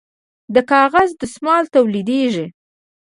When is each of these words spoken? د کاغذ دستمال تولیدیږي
د 0.53 0.55
کاغذ 0.71 1.09
دستمال 1.21 1.63
تولیدیږي 1.75 2.45